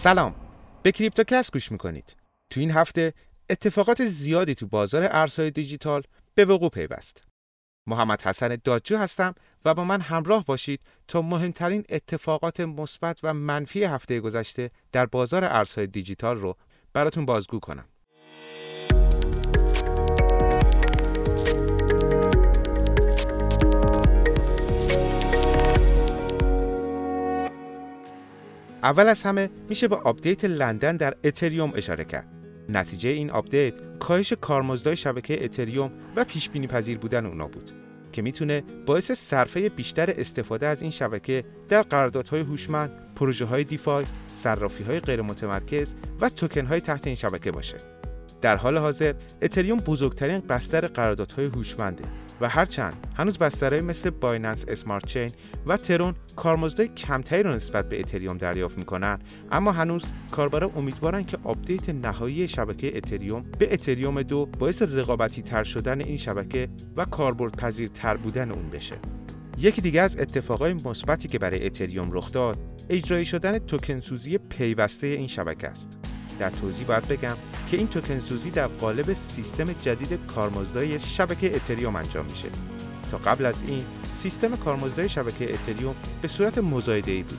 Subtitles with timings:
[0.00, 0.34] سلام.
[0.82, 2.16] به کریپتوکس گوش می‌کنید.
[2.50, 3.14] تو این هفته
[3.50, 6.02] اتفاقات زیادی تو بازار ارزهای دیجیتال
[6.34, 7.24] به وقوع پیوست.
[7.86, 9.34] محمد حسن دادجو هستم
[9.64, 15.44] و با من همراه باشید تا مهمترین اتفاقات مثبت و منفی هفته گذشته در بازار
[15.44, 16.56] ارزهای دیجیتال رو
[16.92, 17.84] براتون بازگو کنم.
[28.90, 32.28] اول از همه میشه به آپدیت لندن در اتریوم اشاره کرد.
[32.68, 37.70] نتیجه این آپدیت کاهش کارمزدهای شبکه اتریوم و پیش بینی پذیر بودن اونا بود
[38.12, 44.04] که می‌تونه باعث صرفه بیشتر استفاده از این شبکه در قراردادهای هوشمند، پروژه های DeFi،
[44.26, 47.76] صرافی های غیر متمرکز و توکن های تحت این شبکه باشه.
[48.40, 52.04] در حال حاضر اتریوم بزرگترین بستر قراردادهای هوشمنده
[52.40, 55.30] و هرچند هنوز بسترهای مثل Binance Smart Chain
[55.66, 59.18] و ترون کارمزدهای کمتری رو نسبت به اتریوم دریافت می‌کنن
[59.52, 65.64] اما هنوز کاربرا امیدوارن که آپدیت نهایی شبکه اتریوم به اتریوم دو باعث رقابتی تر
[65.64, 68.96] شدن این شبکه و کاربرد پذیرتر بودن اون بشه.
[69.58, 72.58] یکی دیگه از اتفاقای مثبتی که برای اتریوم رخ داد
[72.90, 75.99] اجرایی شدن توکن سوزی پیوسته این شبکه است.
[76.40, 77.36] در توضیح باید بگم
[77.70, 82.48] که این توکن سوزی در قالب سیستم جدید کارمزدهای شبکه اتریوم انجام میشه.
[83.10, 87.38] تا قبل از این سیستم کارمزدهای شبکه اتریوم به صورت مزایده ای بود.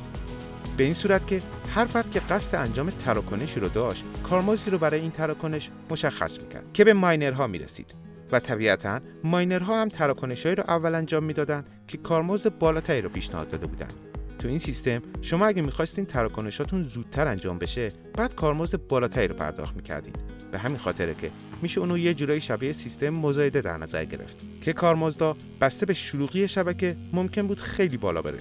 [0.78, 1.42] به این صورت که
[1.76, 6.64] هر فرد که قصد انجام تراکنشی رو داشت کارمزدی رو برای این تراکنش مشخص می‌کرد
[6.74, 7.96] که به ماینرها می‌رسید.
[8.32, 13.68] و طبیعتا ماینرها هم تراکنشهایی رو اول انجام می‌دادند که کارمزد بالاتری رو پیشنهاد داده
[13.68, 13.94] بودند
[14.42, 19.76] تو این سیستم شما اگه می‌خواستین تراکنشاتون زودتر انجام بشه بعد کارمزد بالاتری رو پرداخت
[19.76, 20.14] می‌کردین.
[20.52, 24.74] به همین خاطره که میشه اونو یه جورایی شبیه سیستم مزایده در نظر گرفت که
[24.74, 28.38] کارمزدا بسته به شلوغی شبکه ممکن بود خیلی بالا بره.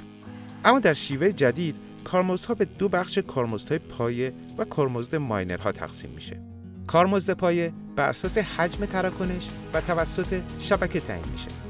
[0.64, 6.40] اما در شیوه جدید کارمزدها به دو بخش کارمزدهای پایه و کارمزد ماینرها تقسیم میشه.
[6.86, 11.69] کارمزد پایه بر اساس حجم تراکنش و توسط شبکه تعیین میشه.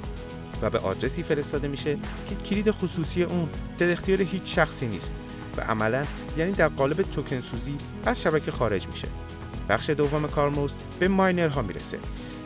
[0.62, 1.98] و به آدرسی فرستاده میشه
[2.28, 3.48] که کلید خصوصی اون
[3.78, 5.12] در اختیار هیچ شخصی نیست
[5.56, 6.04] و عملا
[6.36, 9.08] یعنی در قالب توکن سوزی از شبکه خارج میشه.
[9.68, 11.98] بخش دوم کارمزد به ماینرها می‌رسه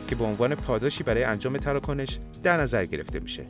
[0.07, 3.45] که به عنوان پاداشی برای انجام تراکنش در نظر گرفته میشه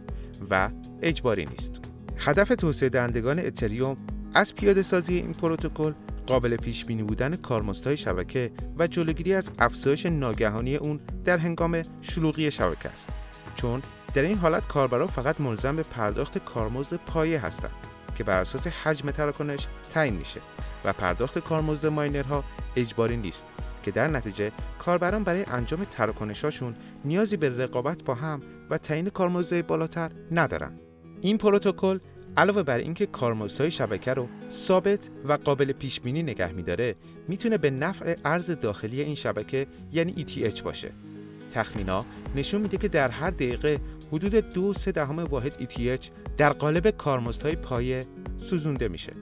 [0.49, 0.69] و
[1.01, 1.91] اجباری نیست.
[2.17, 3.97] هدف توسعه دهندگان اتریوم
[4.33, 5.93] از پیاده سازی این پروتکل
[6.27, 12.51] قابل پیش بینی بودن کارمزدهای شبکه و جلوگیری از افزایش ناگهانی اون در هنگام شلوغی
[12.51, 13.09] شبکه است.
[13.55, 13.81] چون
[14.15, 17.71] در این حالت کاربرا فقط ملزم به پرداخت کارمزد پایه هستند
[18.15, 20.41] که بر اساس حجم تراکنش تعیین میشه
[20.85, 22.43] و پرداخت کارمزد ماینرها
[22.75, 23.45] اجباری نیست
[23.83, 26.75] که در نتیجه کاربران برای انجام تراکنشاشون
[27.05, 30.79] نیازی به رقابت با هم و تعیین کارمزدهای بالاتر ندارن.
[31.21, 31.99] این پروتکل
[32.37, 36.95] علاوه بر اینکه کارمزدهای شبکه رو ثابت و قابل پیش بینی نگه میداره
[37.27, 40.91] می‌تونه به نفع ارز داخلی این شبکه یعنی ETH باشه.
[41.55, 42.05] تخمینا
[42.35, 43.79] نشون میده که در هر دقیقه
[44.11, 46.05] حدود دو سه دهم واحد ETH
[46.37, 48.03] در قالب کارمزدهای پایه
[48.37, 49.13] سوزونده میشه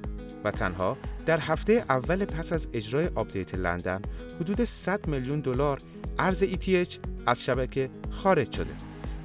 [0.43, 4.01] و تنها در هفته اول پس از اجرای آپدیت لندن
[4.41, 5.77] حدود 100 میلیون دلار
[6.19, 8.71] ارز ETH از شبکه خارج شده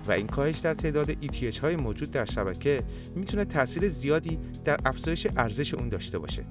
[0.08, 2.82] و این کاهش در تعداد ETH های موجود در شبکه
[3.16, 6.44] می‌تونه تاثیر زیادی در افزایش ارزش اون داشته باشه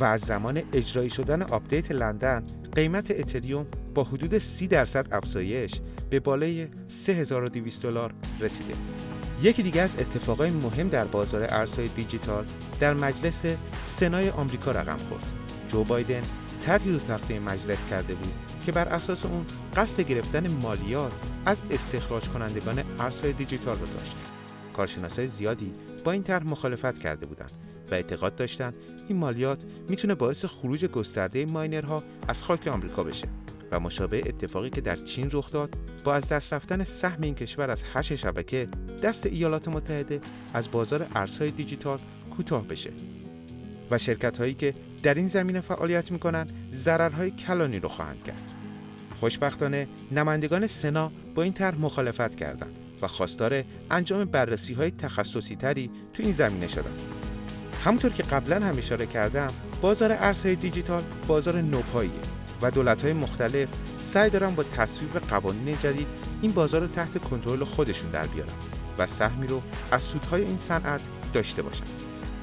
[0.00, 5.72] و از زمان اجرایی شدن آپدیت لندن قیمت اتریوم با حدود 30 درصد افزایش
[6.10, 8.74] به بالای 3200 دلار رسیده.
[9.42, 12.44] یکی دیگه از اتفاقای مهم در بازار ارزهای دیجیتال
[12.80, 13.42] در مجلس
[13.84, 15.26] سنای آمریکا رقم خورد.
[15.68, 16.22] جو بایدن
[16.60, 18.32] طرحی رو تخته مجلس کرده بود
[18.66, 19.44] که بر اساس اون
[19.76, 21.12] قصد گرفتن مالیات
[21.46, 24.16] از استخراج کنندگان ارزهای دیجیتال رو داشت.
[24.72, 25.72] کارشناسای زیادی
[26.04, 27.52] با این طرح مخالفت کرده بودند
[27.90, 28.74] و اعتقاد داشتند
[29.08, 33.28] این مالیات می‌تونه باعث خروج گسترده ماینرها از خاک آمریکا بشه
[33.72, 37.70] و مشابه اتفاقی که در چین رخ داد با از دست رفتن سهم این کشور
[37.70, 38.68] از هش شبکه
[39.02, 40.20] دست ایالات متحده
[40.54, 41.98] از بازار ارزهای دیجیتال
[42.36, 42.90] کوتاه بشه.
[43.90, 48.52] و شرکت هایی که در این زمینه فعالیت می‌کنن ضررهای کلانی رو خواهند کرد.
[49.20, 55.90] خوشبختانه نمایندگان سنا با این طرح مخالفت کردند و خواستار انجام بررسی های تخصصی تری
[56.12, 57.02] تو این زمینه شدند.
[57.84, 59.48] همونطور که قبلا هم اشاره کردم
[59.82, 62.41] بازار ارزهای دیجیتال بازار نوپاییه.
[62.62, 63.68] و دولت‌های مختلف
[63.98, 66.06] سعی دارن با تصویب قوانین جدید
[66.42, 68.52] این بازار رو تحت کنترل خودشون در بیارن
[68.98, 71.84] و سهمی رو از سودهای این صنعت داشته باشن.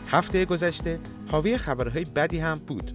[0.07, 0.99] هفته گذشته
[1.31, 2.91] حاوی خبرهای بدی هم بود.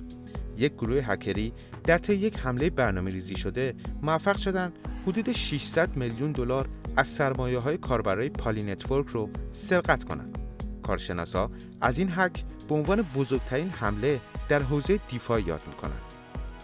[0.56, 1.52] یک گروه هکری
[1.84, 4.72] در طی یک حمله برنامه ریزی شده موفق شدن
[5.06, 10.38] حدود 600 میلیون دلار از سرمایه های کاربرای Poly Network رو سرقت کنند.
[10.82, 11.50] کارشناسا
[11.80, 16.02] از این هک به عنوان بزرگترین حمله در حوزه دفاع یاد می‌کنند.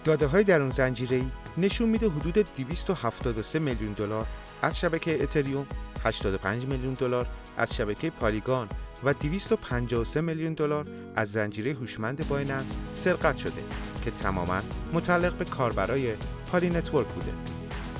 [0.05, 1.23] داده های درون زنجیره
[1.59, 4.27] نشون میده حدود 273 میلیون دلار
[4.63, 5.67] از شبکه اتریوم،
[6.05, 7.27] 85 میلیون دلار
[7.57, 8.69] از شبکه پالیگان
[9.05, 10.87] و 253 میلیون دلار
[11.17, 13.63] از زنجیره هوشمند بایننس سرقت شده
[14.05, 14.61] که تماما
[14.93, 16.15] متعلق به کاربرای
[16.53, 17.33] Poly Network بوده.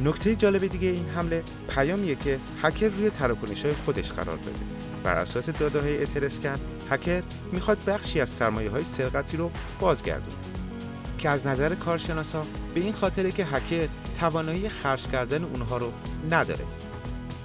[0.05, 4.53] نکته جالب دیگه این حمله پیامیه که هکر روی تراکنش های خودش قرار بده.
[5.05, 6.57] بر اساس داده های اترسکن،
[6.91, 9.51] هکر می‌خواد بخشی از سرمایه های سرقتی رو
[9.81, 10.37] بازگردونه.
[11.21, 12.43] که از نظر کارشناسا
[12.75, 13.89] به این خاطره که هکر
[14.21, 15.93] توانایی خرج کردن اونها رو
[16.31, 16.65] نداره.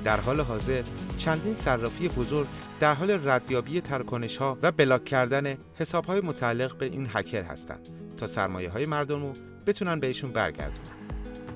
[0.04, 0.83] در حال حاضر
[1.18, 2.48] چندین صرافی بزرگ
[2.80, 7.89] در حال ردیابی ترکنش ها و بلاک کردن حساب های متعلق به این هکر هستند
[8.18, 9.33] تا سرمایه های مردم رو
[9.66, 10.95] بتونن بهشون برگردونن.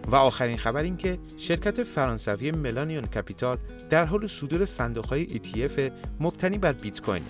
[0.07, 3.57] و آخرین خبر این که شرکت فرانسوی Melanion Capital
[3.89, 7.24] در حال صدور صندوق های ETF مبتنی بر بیت کوین.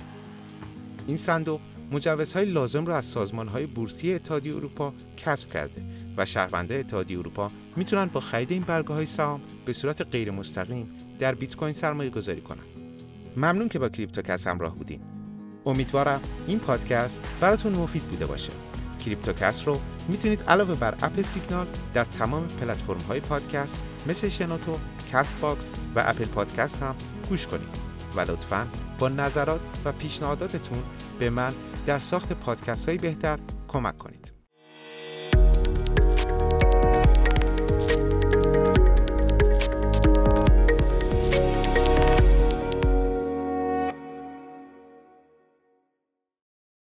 [1.08, 5.82] این صندوق مجوزهای لازم را از سازمانهای بورسی اتحادیه اروپا کسب کرده
[6.18, 10.92] و شهروندای اتحادیه اروپا می‌تونن با خرید این برگه های سهام به صورت غیر مستقیم
[11.20, 12.66] در بیت کوین سرمایه گذاری کنند.
[13.38, 15.02] ممنون که با کریپتوکست همراه بودین.
[15.66, 18.52] امیدوارم این پادکست براتون مفید بوده باشه.
[19.06, 24.80] کریپتوکست رو می‌تونید علاوه بر اپ سیگنال در تمام پلتفرم های پادکست مثل شنوتو،
[25.12, 26.96] Castbox و Apple Podcast هم
[27.30, 28.68] گوش کنید و لطفا
[29.00, 30.84] با نظرات و پیشنهاداتتون
[31.20, 31.54] به من
[31.90, 34.39] در ساخت پادکست های بهتر کمک کنید.